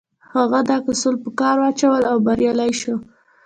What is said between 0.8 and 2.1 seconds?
اصول په کار واچول